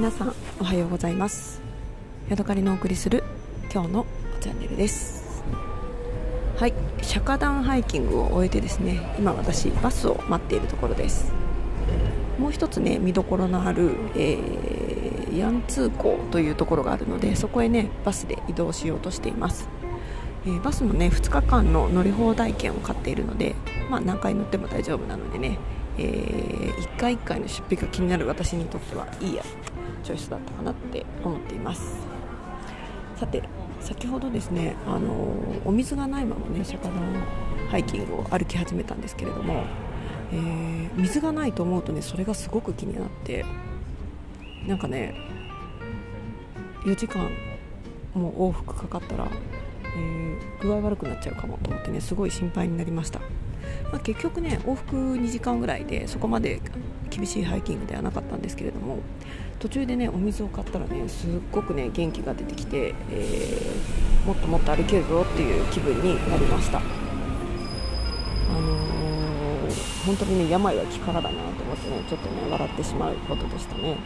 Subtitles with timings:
[0.00, 1.60] 皆さんおはようございます。
[2.30, 3.22] ヤドカリのお送りする
[3.70, 4.06] 今日の
[4.40, 5.44] チャンネルです。
[6.56, 6.72] はい
[7.02, 11.34] 釈迦壇ハイキングを終えてですね今私バスを待っているところです。
[12.38, 19.68] もう一つね見どころのある、えー、ヤンツー港というところがあるのでそこへねバスで移動しようとしています。
[20.46, 23.54] えー、バスのね2日間の乗り放題券を買っているので、
[23.90, 25.58] まあ、何回乗っても大丈夫なのでね、
[25.98, 29.44] えー、1回1回の出費が気になる私にとってはいいや。
[30.00, 32.06] チョイスだったかなって思っています。
[33.16, 33.42] さて
[33.80, 35.10] 先ほどですね、あの、
[35.64, 37.00] お水がないままね釈迦の
[37.70, 39.64] ハイキングを歩き始めたんですけれども、
[40.32, 43.44] えー、水がないと思うとねそれがすごく気になって
[44.66, 45.14] なんかね
[46.84, 47.30] 4時間
[48.14, 49.28] もう往復かかったら
[49.96, 53.20] えー、具合悪くなっちゃうかもと思ってねすごい心配になりました、
[53.90, 56.60] まあ、結局ね往復2時間ぐらいでそこまで
[57.10, 58.98] 厳しいハイキングではなかったんですけれども
[59.58, 66.78] 途中でねお水を買ったらねすっごくね元気が出てきて、えー、もっともっと歩けるぞっていう気分になりました。
[66.78, 66.82] あ
[68.52, 73.96] のー、本当にね病は気からだなと思ってねちょっとね笑ってしまうことでしたね。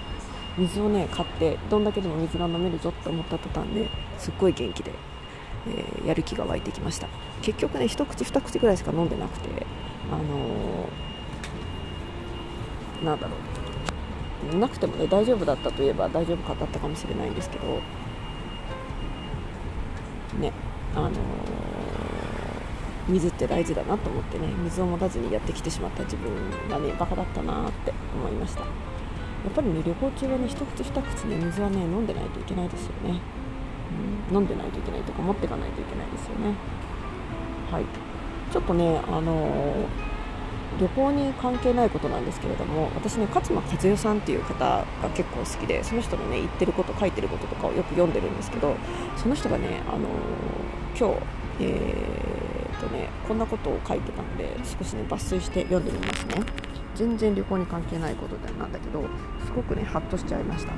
[0.58, 4.92] 水をね買ってどんだけでも水が飲めるぞって思った途端ですっごい元気で
[5.66, 7.08] えー、やる気が湧いてきました。
[7.40, 9.48] 結局ね一口二口ぐらいしか飲んでなくて
[10.12, 10.24] あのー、
[13.04, 13.34] なんだろ
[14.52, 14.58] う。
[14.58, 17.80] なくてもね大丈夫だったといえば大丈夫かだったかもしれないんですけど。
[20.40, 20.52] ね
[20.96, 21.12] あのー、
[23.08, 26.32] 水って大事だなと思ってね水を持たずにやってきてしまった自分
[26.68, 28.60] がねバカだったなって思いました。
[28.60, 28.66] や
[29.48, 33.20] っぱりね旅行中はね一口二口ね水はね飲んでないといけないですよね。
[34.30, 36.54] うん飲んでないといけないとか持っていかないといけないですよね。
[37.70, 37.84] はい。
[38.52, 39.86] ちょっとねあのー、
[40.80, 48.76] 旅行に関係ないことなんですけれども私ね勝間和代さんっていう方が結構好きでその人のね言ってること書いてることとかをよく読んでるんですけど
[49.16, 56.42] その人がねあのー、今日えー、とねこんなことを書いてたので少しね抜粋して読んでみますね。
[56.94, 59.02] 全然旅行に関係ないことなんだけど
[59.44, 60.72] すごくねハッとしちゃいました。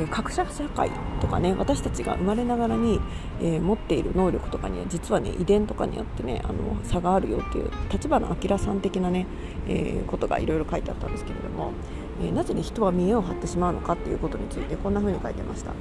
[0.00, 3.00] え格差社会とかね私たちが生まれながらに、
[3.40, 9.26] えー、持っている能力とかには実はね遺伝とかによってねあの差があるよっていう立花明さん的なね、
[9.68, 11.72] えー、ことがいろいろ書いてあったんですけれども、
[12.20, 15.72] えー、なぜね人は見栄を張ってしまうのかっていうことについてこんな風に書いてました。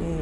[0.00, 0.18] え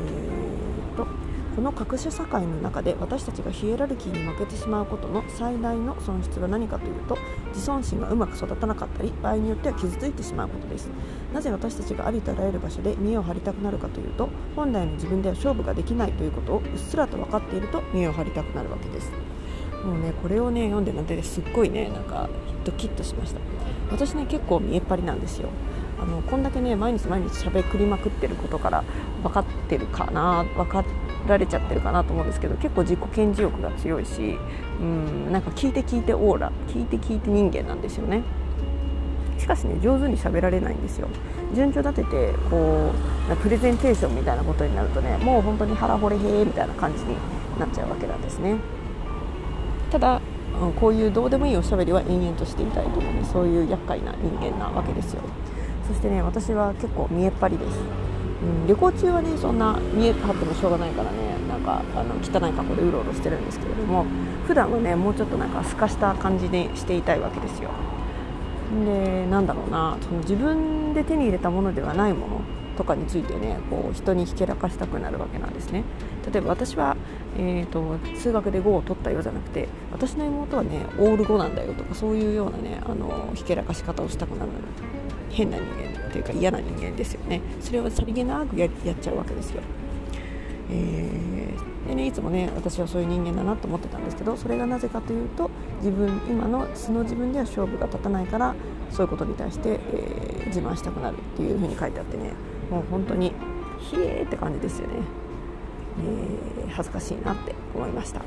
[0.97, 7.19] ーとこの格差社会の中で私たちがヒエラルキーに負けてしまうことの最大の損失は何かというと
[7.49, 10.89] 自尊心がうまく育たなかったり場合によっては傷ついてしまうことです。
[11.35, 19.11] なぜ私たちがありとあらゆる場所で見栄を張りたくなるかというと本来の自分では勝負ができないということをうっすらと分かっていると見栄を張りたくなるわけです。
[19.85, 22.29] もうねこれをね読んでなんてすっごいねなんか
[22.65, 23.41] ドキッとしました
[23.91, 25.49] 私ね結構見えっ張りなんですよ。
[25.99, 28.85] あのこんだけね毎日毎日喋りまくってることから
[29.23, 30.81] 分かってるかな分か
[31.29, 34.37] られちゃってるかなと思うんですけど結構自己顕示欲が強いし
[34.81, 38.23] うんなんか聞いて聞いてオーラ聞いて聞いて人間なんですよね。
[39.39, 41.09] しかしね上手に喋られないんですよ。
[41.55, 42.93] 順序立ててこ
[43.31, 47.17] うプレゼンテーションみたいなことになるとねもう本当に腹掘れへーみたいな感じに
[47.59, 48.57] なっちゃうわけなんですね。
[49.91, 50.21] ただ
[50.79, 55.23] こういうどうでもいいおしゃべりは延々としていたいという、ね、そういう厄介な人間なわけですよ。
[55.89, 57.79] そしてね私は結構見えっ張りです。
[58.43, 61.19] うん、旅行中はねそんな見え張ってもしょうがないからね
[61.49, 64.07] なんかあの汚い格好でうろうろしてるんですけれども
[64.47, 67.71] 普段はねもうちょっとなんか透かした感じにしていたいわけですよ。
[68.85, 72.41] でなんだろうなその自分で手に入れたものではないもの
[72.77, 75.85] とかについてねこう人にひけらかしたくなるわけなんですね。
[76.33, 76.97] 例えば私は、
[77.37, 84.51] えーと、数学で5を取ったよじゃなくて私の妹はねオール5なんだよとかそういうようなねあのひけらかし方をしたくなる
[85.31, 87.41] 変な人間というか嫌な人間ですよね。
[87.61, 88.71] それをさりげなくやっ
[89.01, 89.63] ちゃうわけですよ、
[90.71, 98.55] えー、でね、いつもね私はそういう人間だなと思ってたんですけどそれがなぜかというと自分今の素の自分では勝負が立たないから
[98.91, 102.33] そういうことに対して、えー、自慢したくなるっていうふうに書いてあってね。
[102.71, 103.33] もう本当に
[103.81, 104.95] ひえーって感じですよね、
[106.65, 108.23] えー、恥ずかしいなって思いました。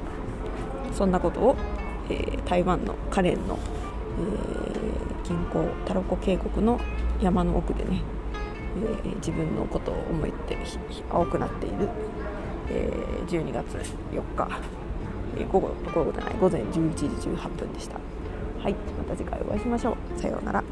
[0.93, 1.55] そんなことを、
[2.09, 3.57] えー、台湾のカレンの、
[4.19, 6.79] えー、近郊タロコ渓谷の
[7.21, 8.01] 山の奥でね、
[9.03, 10.57] えー、自分のことを思いって
[11.09, 11.89] 青くなっている、
[12.69, 13.75] えー、12月
[14.11, 14.61] 4日、
[15.37, 17.95] えー、午後午後じゃない午前11時18分でした。
[18.61, 20.19] はいまた次回お会いしましょう。
[20.19, 20.63] さようなら。